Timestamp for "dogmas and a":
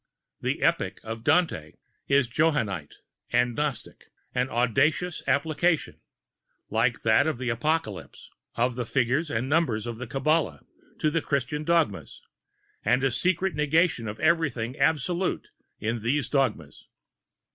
11.63-13.11